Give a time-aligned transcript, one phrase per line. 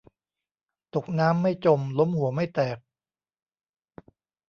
[0.93, 2.77] ตกน้ำไม่จม ล้มหัวไม่แตก